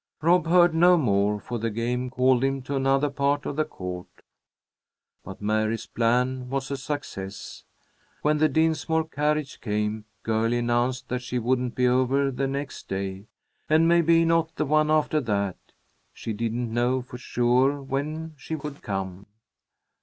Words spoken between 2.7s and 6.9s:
another part of the court, but Mary's plan was a